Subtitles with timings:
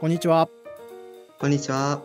[0.00, 0.48] こんにちは。
[1.40, 2.00] こんにちは。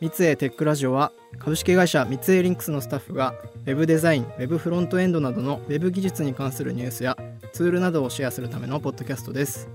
[0.00, 1.10] 三井テックラジオは
[1.40, 3.34] 株式会社三井リンクスのスタッフが
[3.66, 7.16] Web デザイン、Web フロントエンドなどの Web 技術に関するニュースや
[7.52, 9.68] ツールなどをシェアするためのポッドキャストです。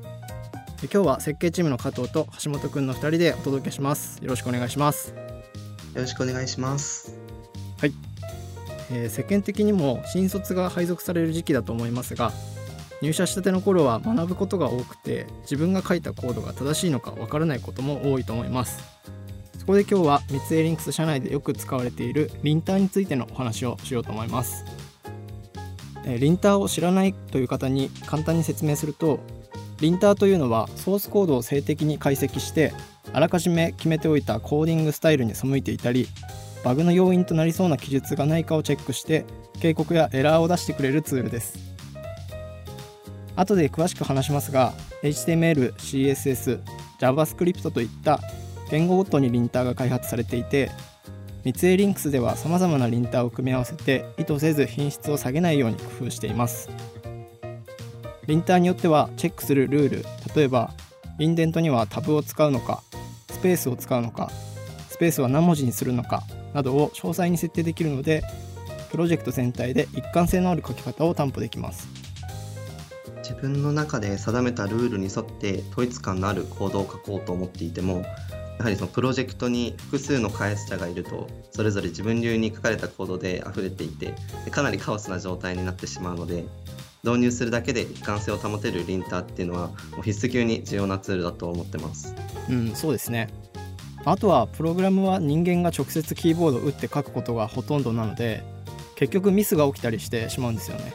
[0.84, 4.24] 今日は設計チームの加藤と橋本くんの2人でお届けします。
[4.24, 5.14] よろしくお願いします。
[5.94, 7.20] よろしくお願いします。
[7.82, 7.94] はい。
[8.92, 12.32] えー、世間的にも新卒が配属される時期だと思いますが
[13.02, 18.84] 入社したての頃は学ぶことが多くて自分が書いたコードが正しいのかわからないことも多いと思います。
[19.60, 24.66] そこで今日は三井リンクス社内でよく使われているリンターについてのお話をしようと思います。
[26.06, 29.20] リンターを知らないという方に簡単に説明すると
[29.82, 32.74] リンターというのはソースコードを静的に解析して
[33.14, 36.08] あらかじめ決めておいたコーディングスタイルに背いていたり
[36.64, 39.26] バグの要因となりそうな記述がないかをチェックして
[39.60, 41.67] 警告やエラーを出してくれるツールです。
[43.38, 44.74] 後で詳しく話しますが
[45.04, 46.60] HTML、CSS、
[47.00, 48.20] JavaScript といった
[48.70, 50.70] 言語ごとにリンターが開発されていて
[51.46, 56.70] 三井リンクスではさまざまなリンターを組み合わせて意図せず品質を下げないように工夫しています。
[58.28, 60.74] リンターによってはチェックするルール例えば
[61.18, 62.84] インデントにはタブを使うのか
[63.32, 64.30] スペースを使うのか
[64.90, 66.24] スペースは何文字にするのか
[66.54, 68.24] などを詳細に設定できるので
[68.92, 71.97] プロジェクト全体で一貫性のある書き方を担保できます。
[73.28, 77.98] 自分の中で定めたルールに沿って統一感のあるコードを書こうと思っていても
[78.58, 84.14] やはりそのプロジェクトに複数の開発者がいるとそれぞれ自分流に書かれたコードで溢れていて
[84.50, 86.46] かなりカオスな状態になってしまうので
[87.04, 92.16] 導入するだけで一貫性を保てるリンターっていうのはもう必須級に重要なツールだと思ってます。
[92.50, 93.30] うん、そうですね
[94.06, 98.42] あとはプログラムは人間が直接キーボードを打って書くことがほとんどなので
[98.96, 100.94] 結局ミスが起きたりしてしまうんですよね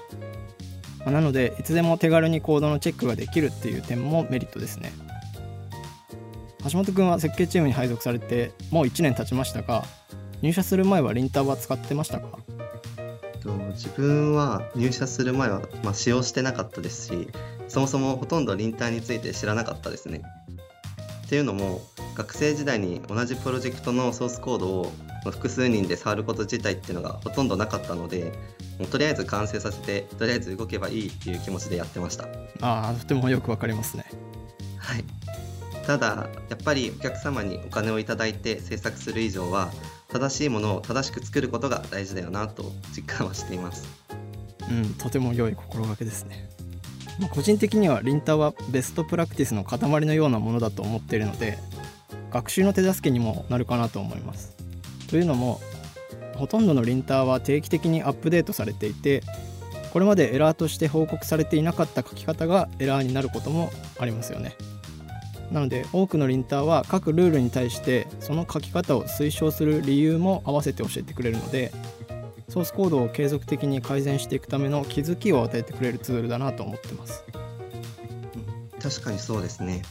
[1.10, 4.92] なのでいつでも手軽にコードのチェックができるっていう点もメリットですね
[6.64, 9.84] 橋本君は設計チームに配属されてもう1年経ちましたが
[10.42, 12.38] 入社する前はリンターは使ってましたか？
[13.72, 17.28] 自分は入社する前は、まあ、使用してなかったですし
[17.66, 20.22] そもそもほとんどリンターについて知らなかったですね。
[21.26, 21.80] っていうのも
[22.14, 24.92] 学生時代に同じプロジェクトのソースコードを
[25.24, 28.32] 複数人で触ること自体っていうのがほとんどなかったので
[28.78, 32.24] もうとりあえず完成させてとりあえず動けばいいっていう気持ちでやってました。
[32.60, 34.04] ああとてもよくわかりますね。
[34.78, 35.04] はい。
[35.86, 39.70] ただやっぱりお客様にお金をいただいて制作する以上は
[40.08, 43.88] 正しいものを正しく作ることが大事だよなと実感はしています。
[44.70, 46.48] うんとても良い心がけですね。
[47.30, 51.58] 個人的にはリンターはベストプラクティスの塊のようなものだと思っているので
[52.30, 54.56] 学習の手助けにもなるかなと思います。
[55.08, 55.60] というのも
[56.42, 59.22] ほとんどのリンターは定期的にアップデートされていて
[59.92, 63.70] これまでエラーとして報告されていなかった書き方がエラーになることも
[64.00, 64.56] ありますよね。
[65.52, 71.70] なので多くのリンターは各ルールに対してその書き方を推奨する理由も合わせて教えてくれるので
[72.48, 77.22] ソースコードを継続的に改善していくための気づきを与えてくれるツールだなと思ってます。
[78.82, 79.82] 確かにそうですね。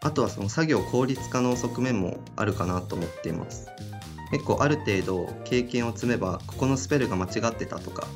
[0.00, 3.68] あとはその作業効率化の側面もあるかなと思っています。
[4.30, 8.06] 結構ある程度経験を積めばここのスペルが間違ってたとか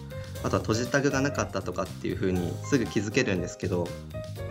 [0.43, 3.89] あとは閉じタグがなかったとかっていう風にすぐ気づけるんですけど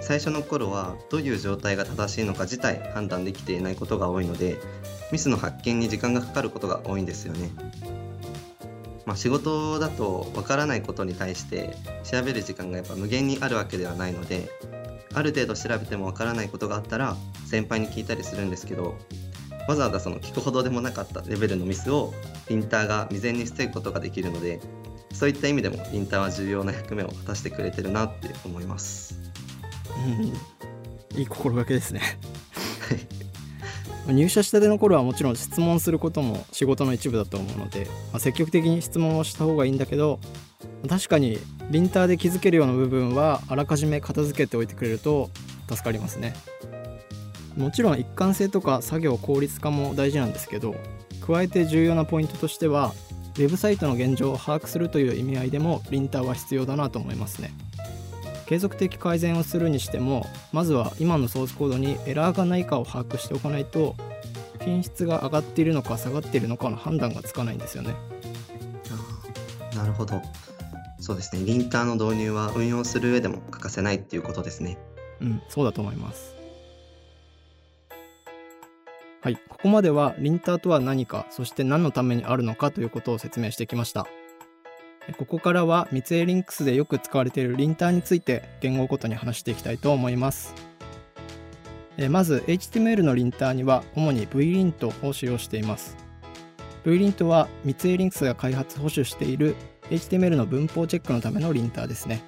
[0.01, 4.57] 最初の頃はどういう状態が正しいのか自体判断できていないことが多いので
[5.11, 7.51] ミスの発見に時間がかかることが多いんですよね。
[9.05, 14.49] まあ、仕事だとわからないことに対して調べる時間がやっぱ無限にあるわけではないので
[15.13, 18.95] ある程度調べてもわからないことがあったら先輩に聞いたりするんですけど
[19.67, 22.13] わざわざその聞くほどでもなかったレベルのミスを
[22.49, 24.59] インターが未然に防ぐことができるので
[25.13, 29.19] そういった意味でもインターは重要な役目を果たしてくれてるなって思います。
[30.07, 32.01] うん、いい心がけですね。
[34.07, 40.19] 入社したての頃はもちろん質問することも仕事の一部だと思うので、まあ、積極的に質問をした方がいいんだけど
[40.89, 45.29] 確かにリンターで気づけるような部分はあらかじめ片付けておいてくれると
[45.69, 46.33] 助かりますね
[47.57, 50.75] もちろん一貫性とか作業効率化も大事なんですけど
[51.25, 52.93] 加えて重要なポイントとしては
[53.35, 57.51] ウェブサイトの現状を把握するという意味合いでもリンターは必要だなと思いますね。
[58.45, 63.95] 継続的改善をするにしてもまずは今のソースコードにエラーがないかを把握しておかないと
[64.61, 67.95] 品質が上がっているのか下がっているのかの判断がつかないんですよね。
[69.75, 70.21] なるほど。
[70.99, 71.43] そうですね。
[71.43, 74.77] リンターの導入は運用する上でも欠かせないっていうことですね。
[75.21, 76.42] うんそうだと思います
[79.23, 79.37] はい。
[79.47, 84.05] ここまではリンターとは何かそして何のためにあるのかということを説明してきました。
[85.17, 90.53] ここからは三井リンクスでよく使われているリンターについて言語ごとに話していきたいと思います。
[92.09, 95.95] まず HTML のリンターには主に VLint を使用しています。
[96.83, 99.55] VLint は三井リンクスが開発保守している
[99.89, 102.21] HTML の文法チェックのためのリンターですね。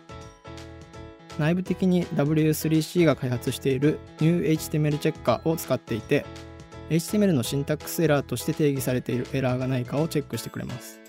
[1.38, 6.25] 内部的に W3C が開発している NewHTML チェッカーを使っていて
[6.90, 11.02] HTML のシンタックスエラーとして定義されているエラーがないかをチェックしてくれます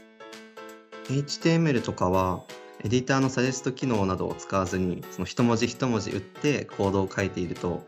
[1.08, 2.44] HTML とかは
[2.84, 7.86] エディターのサジェスト機能などを使わずにその一文字一文字打ってコードを書いていると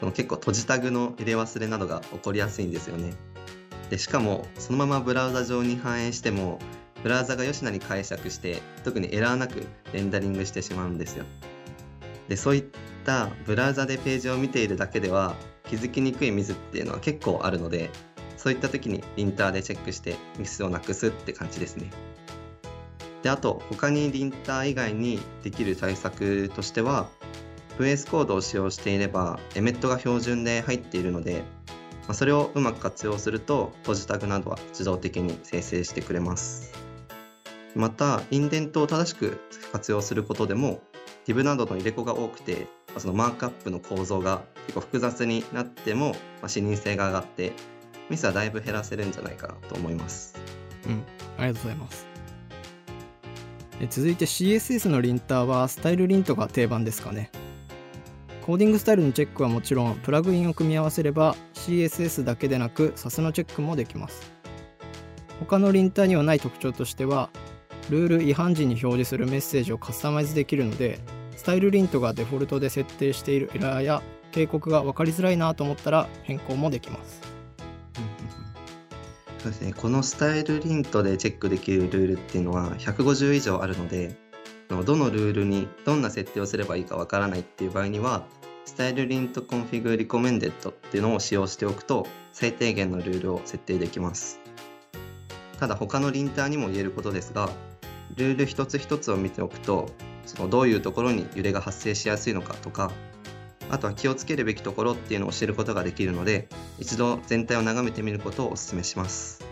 [0.00, 3.14] その結構閉じタグの入れ忘れなどが起こりやすいんですよね。
[3.90, 6.58] でしかもそのままブラウザ上に反映しても
[7.02, 11.24] ブラウザが吉なに解釈して特にエラーなくレンダリングしてしまうんですよ。
[12.28, 12.64] でそういっ
[13.04, 15.36] たブラウザでページを見ているだけでは
[15.68, 17.90] 気づきにくいミスっていうのは結構あるので
[18.36, 21.90] そういった時にリンターでチェックしてミスをなくすって感じですね。
[23.22, 27.08] であと他にリンター以外にできる対策としては
[27.78, 31.42] VS コードを使用していればエメットが標準で入っているので、
[32.02, 36.74] まあ、それをうまく活用すると閉じタグなどは自動的に生成してくれます
[37.74, 39.40] またインデントを正しく
[39.72, 40.80] 活用することでも
[41.26, 42.66] div などの入れ子が多くて
[43.00, 46.10] そのマークアップの構造が結構複雑になっても、
[46.40, 47.52] まあ、視認性が上がって
[48.08, 50.34] ミスはだいぶ減らせるんじゃないかなと思います。
[50.86, 51.02] うん。
[51.38, 52.06] ありがとうございます。
[53.80, 57.30] え続いて CSS のリンターはスタイルリントが定番ですかね。
[58.42, 64.32] コーディングスタイルのチェックはもちろんプラグインを組み合わせれば CSS だけでなく SAS のチェックもできます。
[65.40, 67.30] 他のリンターにはない特徴としては
[67.90, 71.00] ルール違反時に表示するメッセージをカスタマイズできるので
[71.36, 74.02] スタイルリントがデフォルトで設定しているエラーや
[74.32, 77.20] 警告が分かりづらいなと思ったら変更もできます。
[79.38, 79.72] そうですね。
[79.74, 84.16] この stylelint でチェックできるルールっていうのは150以上あるので
[84.68, 88.24] どのルールにどんな設定をすればいいかわからないっていう場合には
[88.64, 94.40] stylelint-config-recommended っていうのを使用しておくと最低限のルールを設定できます。
[95.60, 97.50] ただ他のリンターにも言えることですが
[98.16, 99.90] ルール一つ一つを見ておくと
[100.26, 102.90] そのどういうところに揺れが発生しやすいのかとか
[103.70, 106.48] あとは気をつけるべきところっていうのを知ることができるので
[106.78, 109.44] 一度全体を眺めてみることをお勧めします。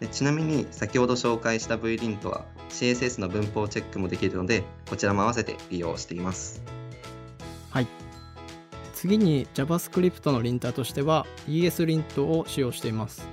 [0.00, 6.62] でちなみに先ほど紹介した VLint は CSS の文法チェックもできるのでこちらも合わせて利用しています。
[7.70, 7.86] はい。
[8.94, 13.28] 次に JavaScript のリンターとしては ESLint を使用しています、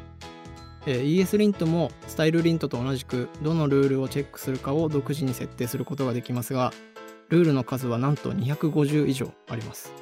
[0.86, 6.74] え、ESLint もスタイルリントと同じくどのルールをチェックするかを独自に設定することができますが
[7.30, 9.94] ルールの数はなんと250以上あります。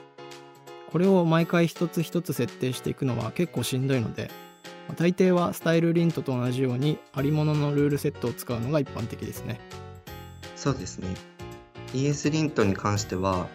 [0.92, 4.30] これを毎回一つ一つ設定していくのは結構しんどいので
[4.98, 9.62] 大抵は stylelint と同じようにありもののルールセットを使うのが一般的ですね。
[10.58, 11.08] そうですね。
[11.94, 13.48] ES リントに関しては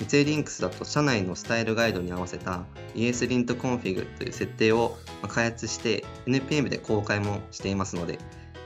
[0.00, 2.64] ミツエーリンクスだと社内のスタイルガイドに合わせた
[2.94, 4.96] ES リントコンフィグという設定を
[5.28, 8.18] 開発して NPM で公開もしていますので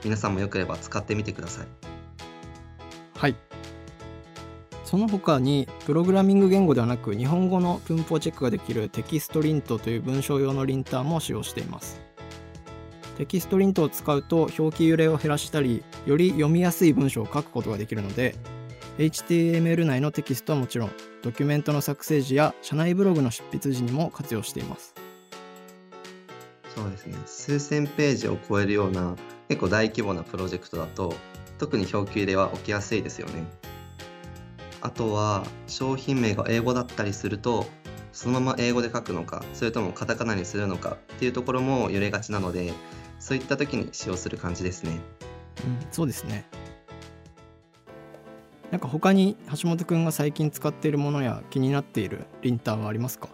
[0.02, 1.66] 皆さんもよければ使ってみてください。
[3.14, 3.36] はい。
[4.84, 12.00] その他にプログラミング言語ではなく日本語の文法チェックができるテキストリントという文章用のリンターも使用しています。
[13.16, 18.34] テキストリントを使うと表記揺れを減らしたりより読みやすい文章を書くことができるので
[18.96, 20.90] HTML 内のテキストはもちろん
[21.22, 24.94] ドキュメントの作成時や社内ブログの執筆時にも活用しています。
[26.74, 27.18] そうですね。
[27.26, 29.16] 数千ページを超えるような
[29.48, 31.14] 結構大規模なプロジェクトだと
[31.58, 33.44] 特に表記入れは起きやすいですよね。
[34.80, 37.66] あとは商品名が英語だったりすると
[38.12, 42.72] そのまま英語で書くのかそれともカタカナにするのかっていうところも揺れがちなので
[43.18, 44.98] そういった時に使用する感じですね。
[45.64, 46.46] うん、そうですね
[48.70, 53.28] なんか他に橋本くんが最近使っているものや気になっているリンターはありますか？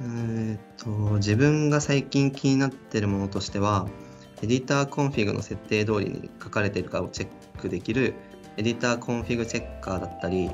[0.00, 3.86] えっと自分が最近気になっているものとしては
[4.42, 7.28] EditorConfig の設定通りに書かれているかをチェッ
[7.58, 8.14] クできる
[8.56, 10.50] editorconfig-checker だったり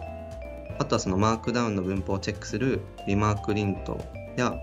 [0.78, 4.04] あとはそのマークダウンの文法をチェックする remark-lint
[4.36, 4.54] や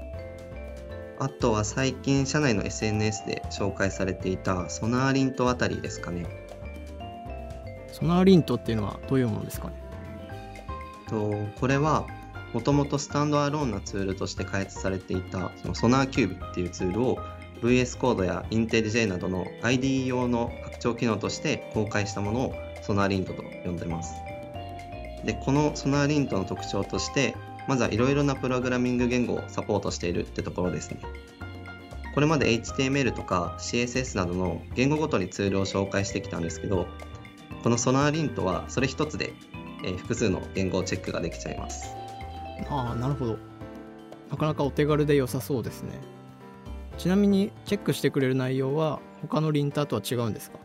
[1.19, 6.25] あとは最近社内の SNS で紹介されていた SonarLint あたりですかね。
[7.99, 9.73] SonarLint っていうのはどういうものですかね？
[11.09, 12.05] とこれは
[12.53, 17.19] もともとスタンドアローンなツールとして開発されていたその SonarQube っていうツールを
[17.61, 24.13] VS コードや IntelliJ などの ID 用の拡張機能として公開したものをソナーリントと呼んでます。
[25.25, 27.35] でこのソナーリントの特徴として
[27.67, 31.01] まずはいろいろなプログラミング言語をサポートしているってところですね。
[32.15, 36.87] これまで HTML とか CSS などの言語ごとにツールを紹介してきたんですけど
[37.63, 39.33] このソナーリントはそれ一つで、
[39.83, 41.93] え複数の言語チェックができちゃいます。
[42.69, 43.37] ああなるほど。
[44.29, 45.99] なかなかお手軽で良さそうですね。
[46.97, 50.59] ちなみにチェックしてくれる内容は他のリンターとは違うんですか？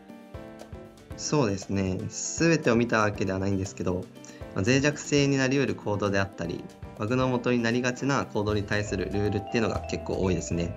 [1.17, 1.97] そうですね。
[2.09, 4.05] 全てを見たわけではないんですけど、
[4.53, 6.63] まあ、脆弱性になりうるコードであったり
[6.99, 10.75] バグの元になりがちなコードに対するルールっていうのが結構多いですね。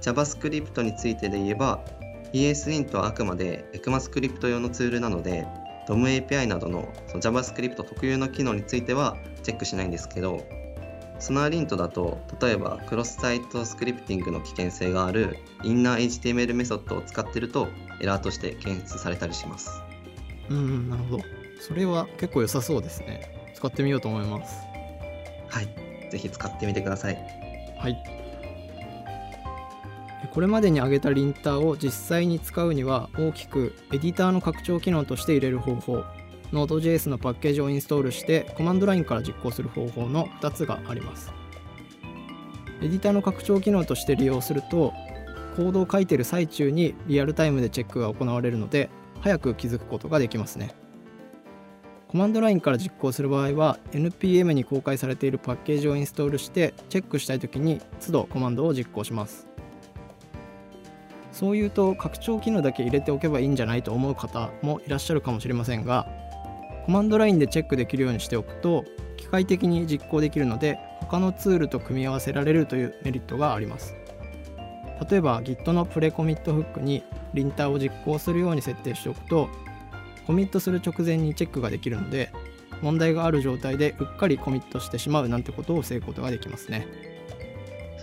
[0.00, 1.84] JavaScript についてで言えば
[2.32, 5.46] ESLint はあくまで ECMAScript 用のツールなので
[5.88, 10.46] DOM-API などのその JavaScript 特有の機能についてはチェックしないんですけど
[11.18, 17.68] ソナーリントだと例えばクロスサイトスクリプティングの危険性があるインナー HTML メソッドを使ってると
[18.00, 19.70] エラーとして検出されたりします。
[20.48, 21.24] うんなるほど。
[21.60, 23.52] それは結構良さそうですね。
[23.54, 24.56] 使ってみようと思います。
[25.48, 25.68] はい。
[26.10, 27.18] ぜひ使ってみてください。
[27.78, 28.19] はい
[30.32, 36.04] これまでに挙げたリンターを実際に使うには大きくエディターの拡張機能として入れる方法
[36.52, 41.32] Node.js のパッケージをインストールしてコマンドラインから実行する方法の2つがあります。
[42.82, 44.92] エディターの拡張機能として利用すると
[45.56, 48.88] コードを書いてる最中にリアルタイムでチェックが行われるので
[49.20, 50.74] 早く気づくことができますね。
[52.08, 59.46] コマンドラインから実行する場合は NPM に公開されているパッケージをインストールしてチェックしたい時に都度コマンドを実行します。
[61.40, 66.06] そういうと拡張機能だけ入れておけばいいんじゃないと思う方もいらっしゃるかもしれませんが
[66.84, 68.84] コマンドラインでチェックできるようにしておくと
[69.16, 73.96] 機械的に実行できるので他のツールと組み合わせられるというメリットがあります。
[75.10, 79.48] 例えば Git のプレコミットフックにリンターを実行するように設定しておくと
[80.26, 82.30] コミットする直前にチェックができるので
[82.82, 87.09] 問題がある状態でうっかりコミットしてしまうなんてことを防ぐことができますね。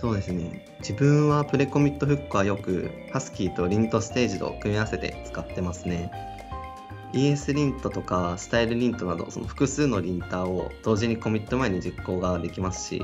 [0.00, 6.10] そうですね自分はプレコミットフックはよく Husky とリントステージと組み合わせて使ってますね
[7.12, 13.02] ES リントとかスタイルリントなどその複数のリンターを同時にコミット前に実行ができますし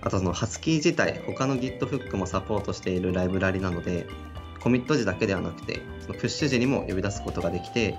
[0.00, 4.06] あとその Husky 自体他の Git フックもサポートしているライブラリなので
[4.60, 7.98] コミット時だけではなくてそのプッシュ時にも呼び出すことができて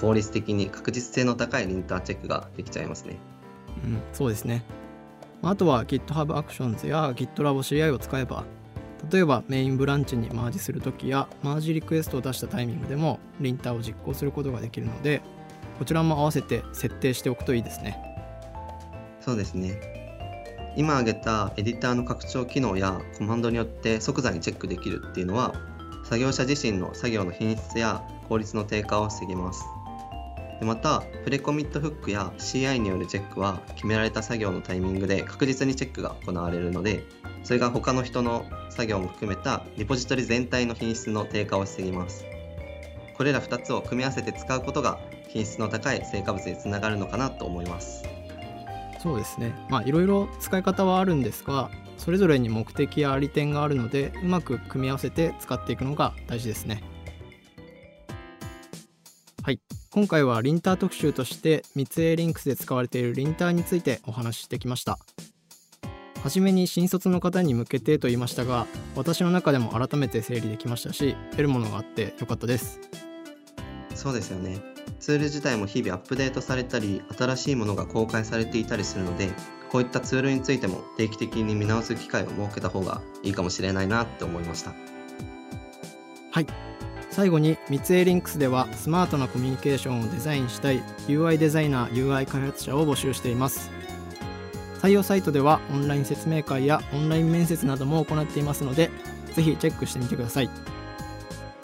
[0.00, 3.18] 効率的に確実性の高いリンターチェックができちゃいますね。
[3.84, 4.64] うん、そうですね。
[5.48, 8.44] あとは GitHub Actions や GitLab CI を使えば
[9.10, 15.20] 例えばメインブランチにマージするときやマージリクエストを出したタイミングでもリンターを実行することができるので
[15.78, 17.98] こちらも合わせて設定しておくといいですね。
[19.20, 19.80] そうですね。
[20.76, 25.54] 今挙げたエディターの拡張機能やコマンドによって即座にチェックできるっていうのは
[26.04, 29.64] 作業者自身の作業の品質や効率の低下を防ぎます。
[30.60, 37.04] でまたプレコミットフックや CI によるチェックは決められた作業のタイミングで確実にチェックが行われるので
[37.42, 42.24] それが他の人の作業も含めたリポジトリ全体の品質の低下を防ぎます。
[43.16, 48.02] これら2つを組み合わせて使うことが品質の高い成果物につながるのかなと思います。
[49.00, 49.54] そうですね。
[49.68, 56.82] まあいろいろ使い方はあるんですがそれぞれに目的や利点があるのでうまく組み合わせて使っていくのが大事ですね。
[59.94, 64.98] 今回はリンター特集として密営リンクスで使われているリンターについてお話ししてきました。
[66.20, 72.80] 初めに新卒の方に向けてと言いましたが私の中でも改めて整理できましたし得るものがあってよかったです。
[73.94, 74.60] そうですよね。
[74.98, 79.30] ツール自体も日々アップデートされたり新しいものが公開されていたりするので
[79.70, 84.74] こういったツールについても定期的に見直す機会を設けた方がいいかもしれないなって思いました。
[86.32, 86.63] はい
[87.14, 93.70] 最後に密営リンクスではスマートなコミュニケーションをデザインしたい UI デザイナー UI 開発者を募集しています。
[94.82, 98.90] 採用サイトではオンライン説明会やオンライン面接なども行っていますので
[99.32, 100.50] ぜひチェックしてみてください。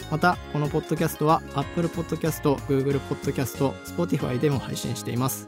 [0.09, 5.47] またこのポッドキャストは Apple Podcast、Google Podcast、Spotify でも配信しています。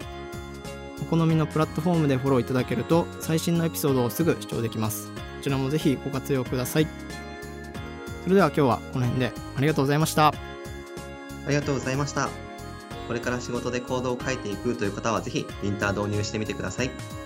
[1.02, 5.08] お好みのプラットフォームでフォローいただけると最新のエピソードをすぐ視聴できます。
[5.12, 7.23] こちらもぜひご活用ください。
[8.24, 10.34] それでは今日はこの辺でありがとうございましたあ
[11.50, 12.30] りがとうございました
[13.08, 17.23] これから仕事でコードを書いていくという方はぜひインター導入してみてください。